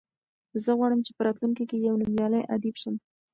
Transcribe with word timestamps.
زه 0.63 0.71
غواړم 0.77 0.99
چې 1.05 1.11
په 1.15 1.21
راتلونکي 1.27 1.63
کې 1.69 1.77
یو 1.87 1.99
نومیالی 2.01 2.43
ادیب 2.55 2.75
شم. 2.81 2.95